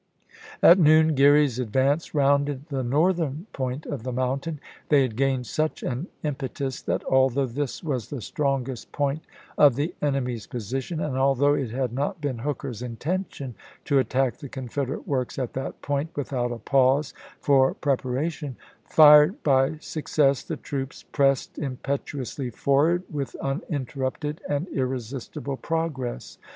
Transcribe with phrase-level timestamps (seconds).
[0.63, 4.59] "'At noon Geary's advance rounded the northern point of the mountain.
[4.89, 9.21] They had gained such an impetus that although this was the strongest point
[9.59, 13.53] of the enemy's position, and although it had not been Hooker's intention
[13.85, 19.43] to attack the Confederate works at that point without a pause for prepara tion, fired
[19.43, 26.39] by success the troops pressed impetu ously forward with uninterrupted and irresistible progress.